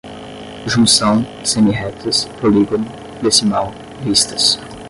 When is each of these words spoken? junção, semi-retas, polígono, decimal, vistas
junção, 0.65 1.23
semi-retas, 1.45 2.25
polígono, 2.41 2.87
decimal, 3.21 3.71
vistas 4.01 4.57